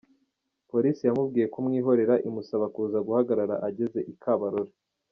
Polisi 0.69 1.01
yamubwiye 1.03 1.47
kumwihorera, 1.53 2.15
imusaba 2.27 2.65
kuza 2.75 2.97
guhagarara 3.07 3.55
ageze 3.67 3.99
i 4.11 4.13
Kabarore. 4.21 4.73